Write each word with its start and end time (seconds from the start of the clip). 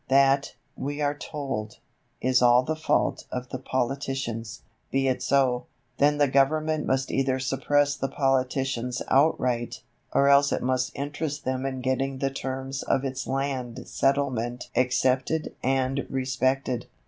That, 0.07 0.55
we 0.75 0.99
are 0.99 1.13
told, 1.15 1.77
is 2.21 2.41
all 2.41 2.63
the 2.63 2.75
fault 2.75 3.25
of 3.31 3.49
the 3.49 3.59
politicians. 3.59 4.63
Be 4.89 5.07
it 5.07 5.21
so; 5.21 5.67
then 5.99 6.17
the 6.17 6.27
Government 6.27 6.87
must 6.87 7.11
either 7.11 7.37
suppress 7.37 7.95
the 7.95 8.07
politicians 8.07 9.03
outright, 9.09 9.83
or 10.11 10.27
else 10.27 10.51
it 10.51 10.63
must 10.63 10.91
interest 10.95 11.45
them 11.45 11.67
in 11.67 11.81
getting 11.81 12.17
the 12.17 12.31
terms 12.31 12.81
of 12.81 13.05
its 13.05 13.27
land 13.27 13.87
settlement 13.87 14.71
accepted 14.75 15.53
and 15.61 16.07
respected. 16.09 16.87